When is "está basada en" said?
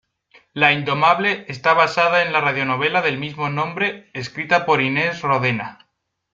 1.47-2.33